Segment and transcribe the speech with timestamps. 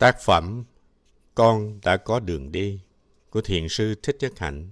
[0.00, 0.64] Tác phẩm
[1.34, 2.80] Con đã có đường đi
[3.30, 4.70] của Thiền sư Thích Nhất Hạnh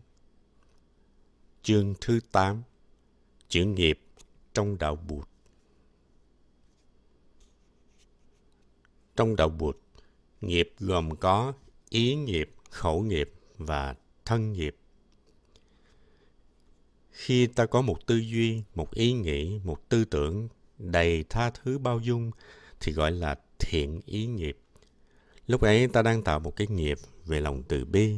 [1.62, 2.62] Chương thứ 8
[3.49, 4.00] Chữ nghiệp
[4.52, 5.28] trong đạo Bụt
[9.16, 9.79] Trong đạo Bụt,
[10.41, 11.53] nghiệp gồm có
[11.89, 14.77] ý nghiệp, khẩu nghiệp và thân nghiệp.
[17.11, 20.49] Khi ta có một tư duy, một ý nghĩ, một tư tưởng
[20.79, 22.31] đầy tha thứ bao dung
[22.81, 24.59] thì gọi là thiện ý nghiệp.
[25.49, 28.17] Lúc ấy ta đang tạo một cái nghiệp về lòng từ bi.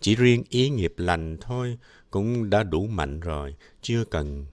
[0.00, 1.78] Chỉ riêng ý nghiệp lành thôi
[2.10, 4.46] cũng đã đủ mạnh rồi, chưa cần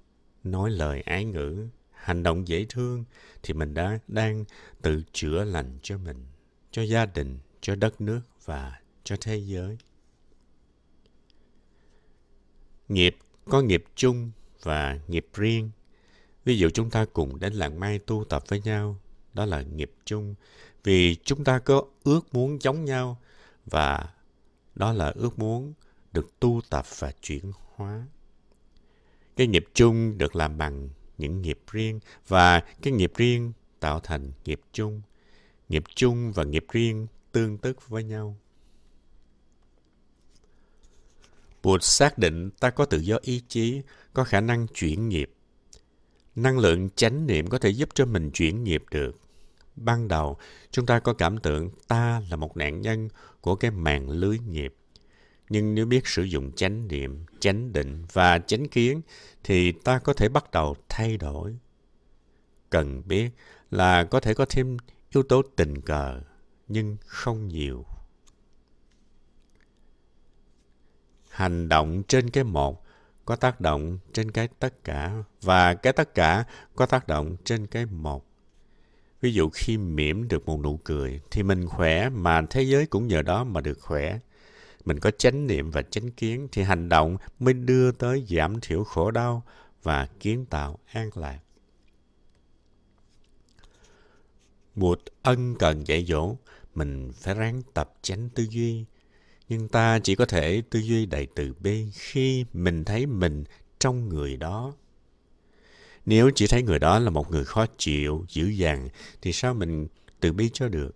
[0.44, 3.04] nói lời ái ngữ, hành động dễ thương
[3.44, 4.46] thì mình đã đang
[4.82, 6.26] tự chữa lành cho mình,
[6.72, 9.78] cho gia đình, cho đất nước và cho thế giới.
[12.88, 14.32] Nghiệp có nghiệp chung
[14.64, 15.70] và nghiệp riêng.
[16.46, 19.00] Ví dụ chúng ta cùng đến làng mai tu tập với nhau,
[19.36, 20.36] đó là nghiệp chung
[20.84, 23.18] vì chúng ta có ước muốn giống nhau
[23.66, 24.10] và
[24.76, 25.74] đó là ước muốn
[26.14, 28.08] được tu tập và chuyển hóa.
[29.36, 34.32] Cái nghiệp chung được làm bằng những nghiệp riêng và cái nghiệp riêng tạo thành
[34.46, 35.02] nghiệp chung.
[35.70, 38.38] Nghiệp chung và nghiệp riêng tương tức với nhau.
[41.64, 43.82] Bụt xác định ta có tự do ý chí,
[44.14, 45.32] có khả năng chuyển nghiệp.
[46.36, 49.25] Năng lượng chánh niệm có thể giúp cho mình chuyển nghiệp được
[49.76, 50.38] ban đầu,
[50.72, 53.10] chúng ta có cảm tưởng ta là một nạn nhân
[53.42, 54.76] của cái màn lưới nghiệp.
[55.50, 59.02] Nhưng nếu biết sử dụng chánh niệm, chánh định và chánh kiến,
[59.44, 61.58] thì ta có thể bắt đầu thay đổi.
[62.70, 63.30] Cần biết
[63.72, 64.78] là có thể có thêm
[65.10, 66.22] yếu tố tình cờ,
[66.68, 67.86] nhưng không nhiều.
[71.30, 72.84] Hành động trên cái một
[73.26, 76.44] có tác động trên cái tất cả và cái tất cả
[76.76, 78.26] có tác động trên cái một.
[79.26, 83.08] Ví dụ khi mỉm được một nụ cười thì mình khỏe mà thế giới cũng
[83.08, 84.20] nhờ đó mà được khỏe.
[84.86, 88.84] Mình có chánh niệm và chánh kiến thì hành động mới đưa tới giảm thiểu
[88.84, 89.44] khổ đau
[89.84, 91.40] và kiến tạo an lạc.
[94.76, 96.36] Một ân cần dạy dỗ,
[96.76, 98.86] mình phải ráng tập chánh tư duy.
[99.50, 103.44] Nhưng ta chỉ có thể tư duy đầy từ bi khi mình thấy mình
[103.80, 104.74] trong người đó
[106.06, 108.90] nếu chỉ thấy người đó là một người khó chịu, dữ dằn,
[109.22, 109.88] thì sao mình
[110.20, 110.96] từ bi cho được?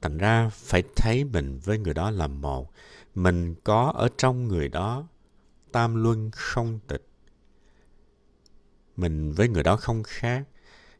[0.00, 2.72] Thành ra phải thấy mình với người đó là một.
[3.14, 5.08] Mình có ở trong người đó
[5.72, 7.06] tam luân không tịch.
[8.96, 10.44] Mình với người đó không khác,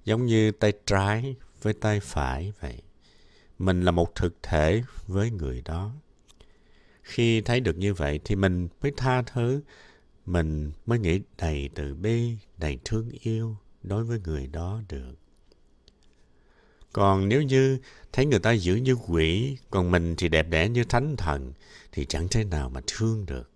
[0.04, 2.82] giống như tay trái với tay phải vậy.
[3.58, 5.90] Mình là một thực thể với người đó.
[7.02, 9.60] Khi thấy được như vậy thì mình mới tha thứ,
[10.26, 15.14] mình mới nghĩ đầy từ bi, đầy thương yêu đối với người đó được.
[16.92, 17.78] Còn nếu như
[18.12, 21.52] thấy người ta giữ như quỷ, còn mình thì đẹp đẽ như thánh thần,
[21.92, 23.50] thì chẳng thể nào mà thương được.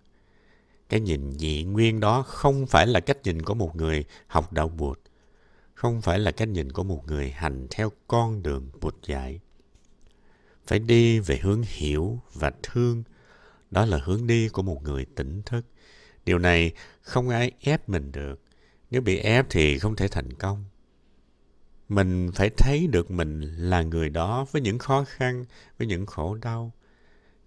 [0.89, 4.69] Cái nhìn dị nguyên đó không phải là cách nhìn của một người học đạo
[4.69, 4.99] Bụt,
[5.73, 9.39] không phải là cách nhìn của một người hành theo con đường Bụt dạy.
[10.67, 13.03] Phải đi về hướng hiểu và thương,
[13.71, 15.65] đó là hướng đi của một người tỉnh thức,
[16.29, 18.41] Điều này không ai ép mình được.
[18.91, 20.65] Nếu bị ép thì không thể thành công.
[21.87, 25.45] Mình phải thấy được mình là người đó với những khó khăn,
[25.77, 26.71] với những khổ đau.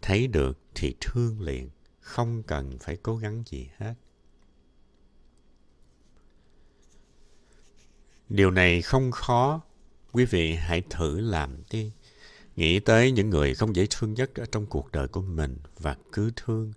[0.03, 3.95] Thấy được thì thương liền, không cần phải cố gắng gì hết.
[8.29, 9.61] Điều này không khó,
[10.13, 11.93] quý vị hãy thử làm đi.
[12.57, 15.97] Nghĩ tới những người không dễ thương nhất ở trong cuộc đời của mình và
[16.13, 16.73] cứ thương.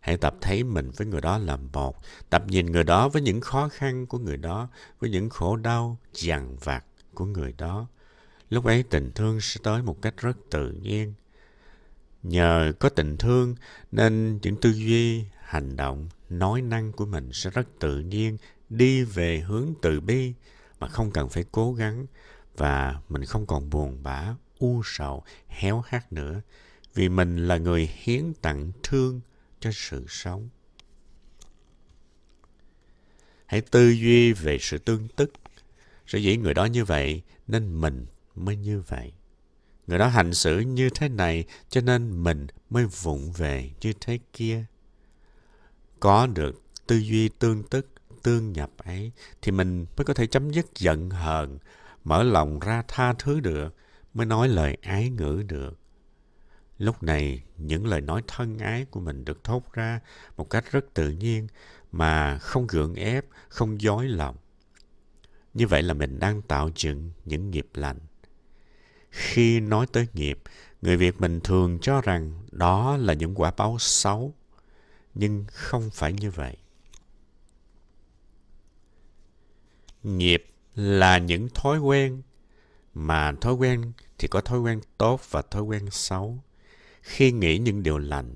[0.00, 1.96] Hãy tập thấy mình với người đó là một.
[2.30, 4.68] Tập nhìn người đó với những khó khăn của người đó,
[5.00, 6.84] với những khổ đau, dằn vặt
[7.14, 7.86] của người đó.
[8.50, 11.14] Lúc ấy tình thương sẽ tới một cách rất tự nhiên.
[12.22, 13.54] Nhờ có tình thương
[13.92, 18.36] nên những tư duy, hành động, nói năng của mình sẽ rất tự nhiên
[18.70, 20.32] đi về hướng từ bi
[20.80, 22.06] mà không cần phải cố gắng
[22.56, 26.40] và mình không còn buồn bã, u sầu, héo hắt nữa
[26.94, 29.20] vì mình là người hiến tặng thương
[29.60, 30.48] cho sự sống.
[33.46, 35.32] Hãy tư duy về sự tương tức.
[36.06, 39.12] Sở dĩ người đó như vậy nên mình mới như vậy.
[39.86, 44.18] Người đó hành xử như thế này cho nên mình mới vụng về như thế
[44.32, 44.64] kia.
[46.00, 47.86] Có được tư duy tương tức,
[48.22, 49.12] tương nhập ấy
[49.42, 51.58] thì mình mới có thể chấm dứt giận hờn,
[52.04, 53.74] mở lòng ra tha thứ được,
[54.14, 55.79] mới nói lời ái ngữ được.
[56.80, 60.00] Lúc này, những lời nói thân ái của mình được thốt ra
[60.36, 61.46] một cách rất tự nhiên
[61.92, 64.36] mà không gượng ép, không dối lòng.
[65.54, 67.98] Như vậy là mình đang tạo dựng những nghiệp lành.
[69.10, 70.42] Khi nói tới nghiệp,
[70.82, 74.34] người Việt mình thường cho rằng đó là những quả báo xấu,
[75.14, 76.56] nhưng không phải như vậy.
[80.02, 82.22] Nghiệp là những thói quen
[82.94, 86.38] mà thói quen thì có thói quen tốt và thói quen xấu.
[87.00, 88.34] Khi nghĩ những điều lành,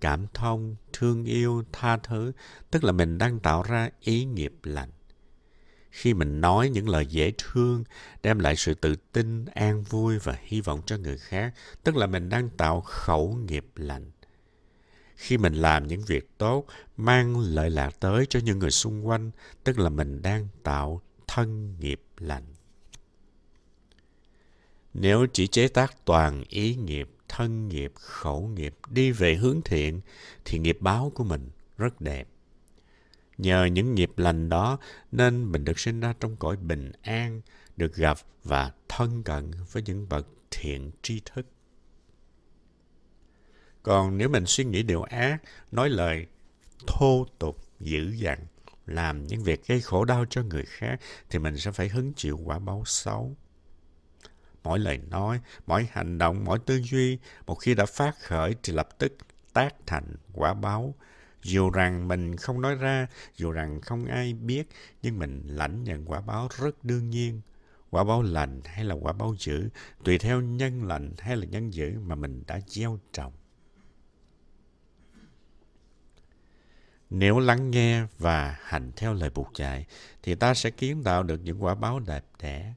[0.00, 2.32] cảm thông, thương yêu, tha thứ,
[2.70, 4.90] tức là mình đang tạo ra ý nghiệp lành.
[5.90, 7.84] Khi mình nói những lời dễ thương
[8.22, 12.06] đem lại sự tự tin an vui và hy vọng cho người khác tức là
[12.06, 14.10] mình đang tạo khẩu nghiệp lành.
[15.16, 16.66] Khi mình làm những việc tốt
[16.96, 19.30] mang lợi lạc tới cho những người xung quanh
[19.64, 22.44] tức là mình đang tạo thân nghiệp lành.
[24.94, 30.00] Nếu chỉ chế tác toàn ý nghiệp thân nghiệp khẩu nghiệp đi về hướng thiện
[30.44, 32.28] thì nghiệp báo của mình rất đẹp
[33.38, 34.78] Nhờ những nghiệp lành đó
[35.12, 37.40] nên mình được sinh ra trong cõi bình an,
[37.76, 41.46] được gặp và thân cận với những bậc thiện tri thức.
[43.82, 45.42] Còn nếu mình suy nghĩ điều ác,
[45.72, 46.26] nói lời
[46.86, 48.38] thô tục, dữ dằn,
[48.86, 51.00] làm những việc gây khổ đau cho người khác
[51.30, 53.36] thì mình sẽ phải hứng chịu quả báo xấu.
[54.64, 58.72] Mỗi lời nói, mỗi hành động, mỗi tư duy, một khi đã phát khởi thì
[58.72, 59.16] lập tức
[59.52, 60.94] tác thành quả báo
[61.44, 63.06] dù rằng mình không nói ra,
[63.36, 64.68] dù rằng không ai biết,
[65.02, 67.40] nhưng mình lãnh nhận quả báo rất đương nhiên.
[67.90, 69.68] Quả báo lành hay là quả báo dữ,
[70.04, 73.32] tùy theo nhân lành hay là nhân dữ mà mình đã gieo trồng.
[77.10, 79.86] Nếu lắng nghe và hành theo lời buộc dạy,
[80.22, 82.74] thì ta sẽ kiến tạo được những quả báo đẹp đẽ.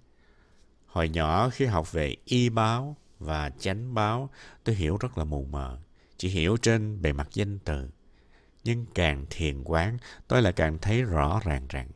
[0.87, 4.29] Hồi nhỏ khi học về y báo và chánh báo,
[4.63, 5.77] tôi hiểu rất là mù mờ,
[6.17, 7.89] chỉ hiểu trên bề mặt danh từ.
[8.63, 9.97] Nhưng càng thiền quán
[10.27, 11.87] tôi lại càng thấy rõ ràng rằng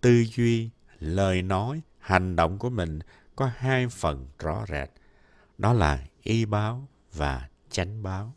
[0.00, 2.98] tư duy lời nói hành động của mình
[3.36, 4.90] có hai phần rõ rệt.
[5.58, 8.34] Đó là y báo và chánh báo.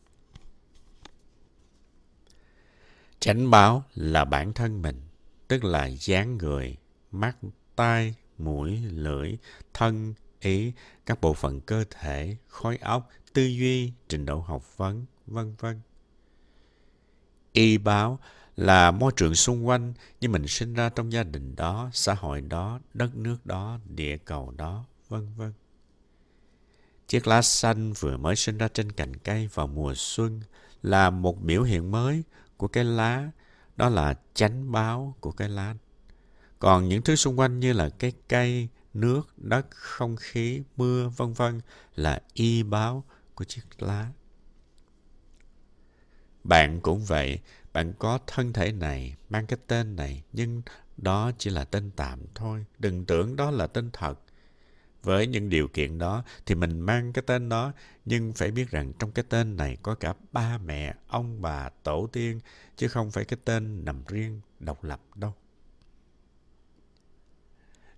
[3.19, 5.01] Chánh báo là bản thân mình
[5.47, 6.77] tức là dáng người
[7.11, 7.38] mắt
[7.75, 9.38] tai mũi lưỡi
[9.74, 10.72] thân ý
[11.06, 15.81] các bộ phận cơ thể khối óc tư duy trình độ học vấn vân vân
[17.57, 18.19] y báo
[18.56, 22.42] là môi trường xung quanh như mình sinh ra trong gia đình đó, xã hội
[22.42, 25.54] đó, đất nước đó, địa cầu đó, vân vân.
[27.07, 30.42] Chiếc lá xanh vừa mới sinh ra trên cành cây vào mùa xuân
[30.81, 32.24] là một biểu hiện mới
[32.57, 33.31] của cái lá,
[33.75, 35.75] đó là chánh báo của cái lá.
[36.59, 41.33] Còn những thứ xung quanh như là cái cây, nước, đất, không khí, mưa, vân
[41.33, 41.62] vân
[41.95, 43.04] là y báo
[43.36, 44.07] của chiếc lá.
[46.44, 47.39] Bạn cũng vậy,
[47.74, 50.62] bạn có thân thể này, mang cái tên này, nhưng
[50.98, 52.65] đó chỉ là tên tạm thôi.
[52.80, 54.19] Đừng tưởng đó là tên thật.
[55.04, 57.74] Với những điều kiện đó thì mình mang cái tên đó,
[58.06, 62.07] nhưng phải biết rằng trong cái tên này có cả ba mẹ, ông bà, tổ
[62.12, 62.39] tiên,
[62.75, 65.33] chứ không phải cái tên nằm riêng, độc lập đâu.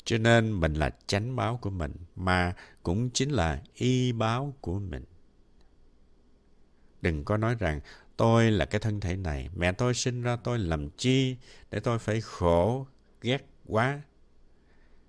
[0.03, 4.79] Cho nên mình là chánh báo của mình, mà cũng chính là y báo của
[4.79, 5.05] mình.
[7.01, 7.79] Đừng có nói rằng
[8.17, 11.35] tôi là cái thân thể này mẹ tôi sinh ra tôi làm chi
[11.71, 12.87] để tôi phải khổ
[13.21, 14.01] ghét quá.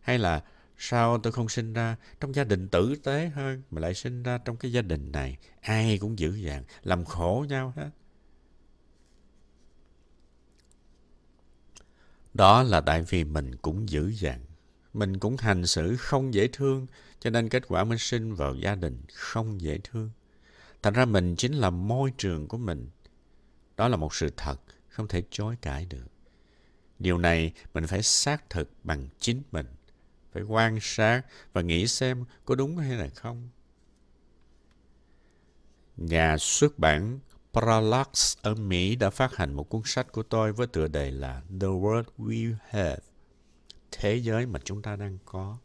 [0.01, 0.45] Hay là
[0.79, 4.39] sao tôi không sinh ra trong gia đình tử tế hơn mà lại sinh ra
[4.39, 5.39] trong cái gia đình này?
[5.61, 7.91] Ai cũng dữ dằn làm khổ nhau hết.
[12.35, 14.41] Đó là tại vì mình cũng dữ dằn
[14.93, 16.87] mình cũng hành xử không dễ thương
[17.21, 20.11] cho nên kết quả mình sinh vào gia đình không dễ thương
[20.83, 22.89] thành ra mình chính là môi trường của mình
[23.81, 24.57] đó là một sự thật,
[24.89, 26.07] không thể chối cãi được.
[26.99, 29.67] Điều này mình phải xác thực bằng chính mình.
[30.33, 33.49] Phải quan sát và nghĩ xem có đúng hay là không.
[35.97, 37.19] Nhà xuất bản
[37.53, 41.43] Parallax ở Mỹ đã phát hành một cuốn sách của tôi với tựa đề là
[41.61, 42.97] The World We Have,
[43.93, 45.59] thế giới mà chúng ta đang có.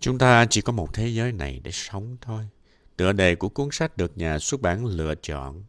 [0.00, 2.48] Chúng ta chỉ có một thế giới này để sống thôi.
[2.96, 5.64] Tựa đề của cuốn sách được nhà xuất bản lựa chọn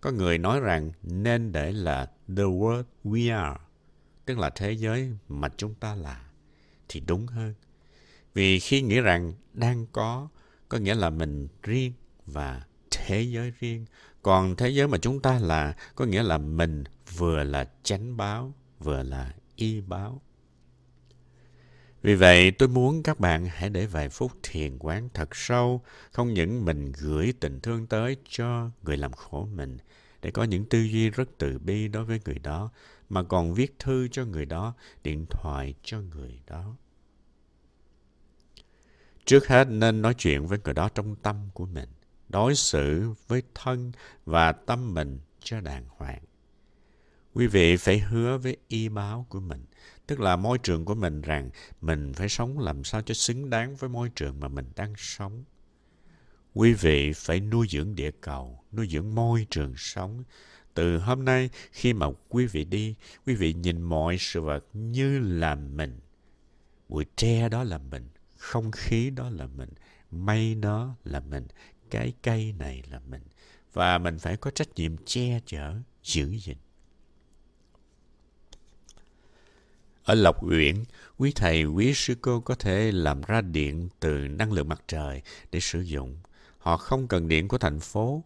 [0.00, 3.60] có người nói rằng nên để là the world we are,
[4.26, 6.24] tức là thế giới mà chúng ta là,
[6.88, 7.54] thì đúng hơn.
[8.34, 10.28] Vì khi nghĩ rằng đang có,
[10.68, 11.92] có nghĩa là mình riêng
[12.26, 13.84] và thế giới riêng.
[14.22, 16.84] Còn thế giới mà chúng ta là, có nghĩa là mình
[17.16, 20.20] vừa là chánh báo, vừa là y báo.
[22.02, 26.34] Vì vậy, tôi muốn các bạn hãy để vài phút thiền quán thật sâu, không
[26.34, 29.78] những mình gửi tình thương tới cho người làm khổ mình,
[30.22, 32.70] để có những tư duy rất từ bi đối với người đó,
[33.08, 36.76] mà còn viết thư cho người đó, điện thoại cho người đó.
[39.24, 41.88] Trước hết nên nói chuyện với người đó trong tâm của mình,
[42.28, 43.92] đối xử với thân
[44.24, 46.22] và tâm mình cho đàng hoàng.
[47.34, 49.64] Quý vị phải hứa với y báo của mình,
[50.06, 53.76] tức là môi trường của mình rằng mình phải sống làm sao cho xứng đáng
[53.76, 55.44] với môi trường mà mình đang sống.
[56.54, 60.24] Quý vị phải nuôi dưỡng địa cầu, nuôi dưỡng môi trường sống.
[60.74, 62.94] Từ hôm nay, khi mà quý vị đi,
[63.26, 66.00] quý vị nhìn mọi sự vật như là mình.
[66.88, 69.70] Bụi tre đó là mình, không khí đó là mình,
[70.10, 71.46] mây đó là mình,
[71.90, 73.22] cái cây này là mình.
[73.72, 76.56] Và mình phải có trách nhiệm che chở, giữ gìn.
[80.04, 80.84] Ở Lộc Uyển,
[81.18, 85.22] quý thầy, quý sư cô có thể làm ra điện từ năng lượng mặt trời
[85.52, 86.16] để sử dụng.
[86.58, 88.24] Họ không cần điện của thành phố.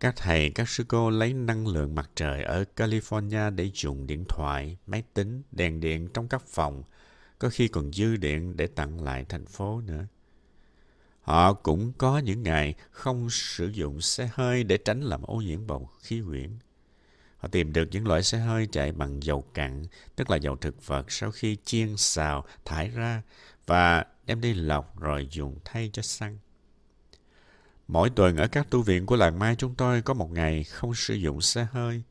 [0.00, 4.24] Các thầy, các sư cô lấy năng lượng mặt trời ở California để dùng điện
[4.28, 6.82] thoại, máy tính, đèn điện trong các phòng.
[7.38, 10.06] Có khi còn dư điện để tặng lại thành phố nữa.
[11.20, 15.66] Họ cũng có những ngày không sử dụng xe hơi để tránh làm ô nhiễm
[15.66, 16.50] bầu khí quyển.
[17.38, 20.86] Họ tìm được những loại xe hơi chạy bằng dầu cặn, tức là dầu thực
[20.86, 23.22] vật sau khi chiên xào, thải ra
[23.66, 26.38] và đem đi lọc rồi dùng thay cho xăng.
[27.88, 30.94] Mỗi tuần ở các tu viện của làng Mai chúng tôi có một ngày không
[30.94, 32.02] sử dụng xe hơi.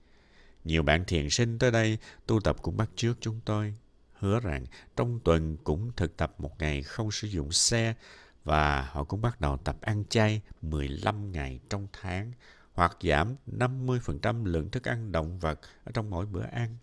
[0.64, 3.76] Nhiều bạn thiền sinh tới đây tu tập cũng bắt trước chúng tôi.
[4.20, 4.66] Hứa rằng
[4.96, 7.94] trong tuần cũng thực tập một ngày không sử dụng xe
[8.44, 12.32] và họ cũng bắt đầu tập ăn chay 15 ngày trong tháng
[12.78, 16.78] hoặc giảm 50% lượng thức ăn động vật ở trong mỗi bữa ăn.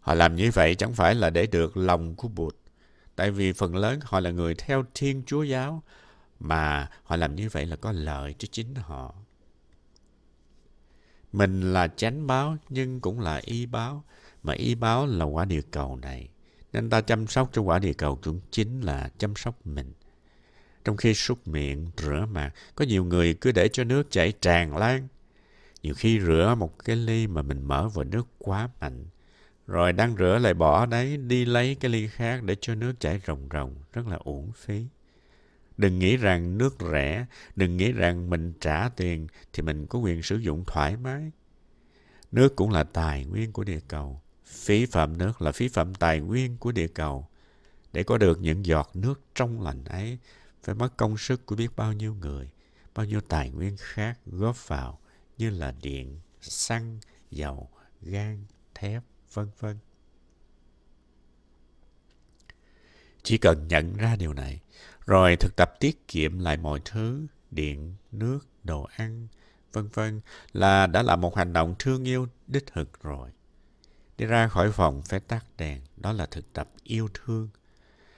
[0.00, 2.56] Họ làm như vậy chẳng phải là để được lòng của Bụt,
[3.16, 5.82] tại vì phần lớn họ là người theo Thiên Chúa giáo,
[6.40, 9.14] mà họ làm như vậy là có lợi cho chính họ.
[11.32, 14.04] Mình là chánh báo nhưng cũng là y báo,
[14.42, 16.28] mà y báo là quả địa cầu này.
[16.72, 19.92] Nên ta chăm sóc cho quả địa cầu cũng chính là chăm sóc mình.
[20.84, 24.76] Trong khi súc miệng, rửa mặt, có nhiều người cứ để cho nước chảy tràn
[24.76, 25.08] lan.
[25.82, 29.04] Nhiều khi rửa một cái ly mà mình mở vào nước quá mạnh.
[29.66, 33.20] Rồi đang rửa lại bỏ đấy, đi lấy cái ly khác để cho nước chảy
[33.26, 34.86] rồng rồng, rất là uổng phí.
[35.76, 37.26] Đừng nghĩ rằng nước rẻ,
[37.56, 41.30] đừng nghĩ rằng mình trả tiền thì mình có quyền sử dụng thoải mái.
[42.32, 44.20] Nước cũng là tài nguyên của địa cầu.
[44.44, 47.26] Phí phạm nước là phí phạm tài nguyên của địa cầu.
[47.92, 50.18] Để có được những giọt nước trong lành ấy,
[50.64, 52.50] phải mất công sức của biết bao nhiêu người,
[52.94, 55.00] bao nhiêu tài nguyên khác góp vào
[55.38, 57.70] như là điện, xăng, dầu,
[58.02, 58.44] gan,
[58.74, 59.02] thép,
[59.32, 59.78] vân vân.
[63.22, 64.60] Chỉ cần nhận ra điều này,
[65.06, 69.28] rồi thực tập tiết kiệm lại mọi thứ, điện, nước, đồ ăn,
[69.72, 70.20] vân vân
[70.52, 73.30] là đã là một hành động thương yêu đích thực rồi.
[74.18, 77.48] Đi ra khỏi phòng phải tắt đèn, đó là thực tập yêu thương.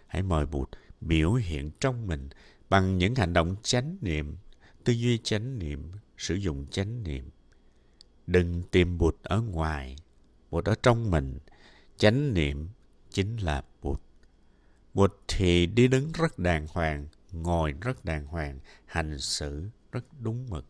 [0.07, 0.69] Hãy mời Bụt
[1.01, 2.29] biểu hiện trong mình
[2.69, 4.37] bằng những hành động chánh niệm,
[4.85, 7.31] tư duy chánh niệm, sử dụng chánh niệm.
[8.27, 9.97] Đừng tìm Bụt ở ngoài,
[10.51, 11.39] Bụt ở trong mình.
[11.97, 12.69] Chánh niệm
[13.11, 14.01] chính là Bụt.
[14.95, 20.47] Bụt thì đi đứng rất đàng hoàng, ngồi rất đàng hoàng, hành xử rất đúng
[20.51, 20.65] mực.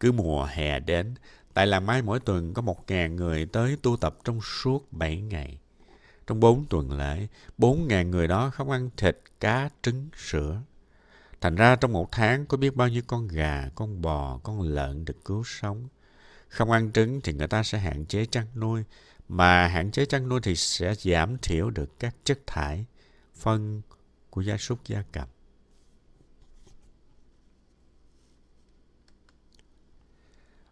[0.00, 1.14] Cứ mùa hè đến,
[1.54, 5.20] tại làng Mai mỗi tuần có một ngàn người tới tu tập trong suốt bảy
[5.20, 5.58] ngày.
[6.26, 7.26] Trong bốn tuần lễ,
[7.58, 10.60] bốn ngàn người đó không ăn thịt, cá, trứng, sữa.
[11.40, 15.04] Thành ra trong một tháng có biết bao nhiêu con gà, con bò, con lợn
[15.04, 15.88] được cứu sống.
[16.48, 18.84] Không ăn trứng thì người ta sẽ hạn chế chăn nuôi,
[19.28, 22.84] mà hạn chế chăn nuôi thì sẽ giảm thiểu được các chất thải,
[23.34, 23.82] phân
[24.30, 25.28] của gia súc gia cầm.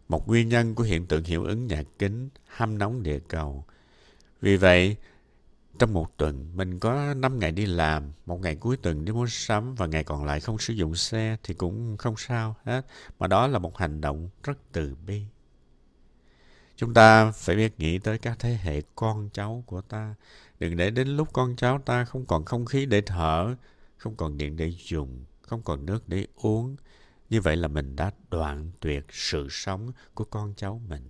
[0.08, 3.64] Một nguyên nhân của hiện tượng hiệu ứng nhà kính hâm nóng địa cầu.
[4.40, 4.96] Vì vậy,
[5.78, 9.26] trong một tuần, mình có 5 ngày đi làm, một ngày cuối tuần đi mua
[9.26, 12.86] sắm và ngày còn lại không sử dụng xe thì cũng không sao hết.
[13.18, 15.22] Mà đó là một hành động rất từ bi.
[16.76, 20.14] Chúng ta phải biết nghĩ tới các thế hệ con cháu của ta.
[20.58, 23.54] Đừng để đến lúc con cháu ta không còn không khí để thở,
[23.96, 26.76] không còn điện để dùng, không còn nước để uống.
[27.30, 31.08] Như vậy là mình đã đoạn tuyệt sự sống của con cháu mình.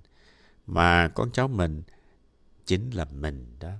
[0.66, 1.82] Mà con cháu mình
[2.66, 3.72] chính là mình đó.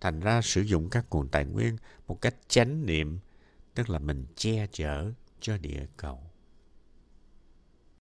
[0.00, 1.76] Thành ra sử dụng các nguồn tài nguyên
[2.06, 3.18] một cách chánh niệm,
[3.74, 6.22] tức là mình che chở cho địa cầu.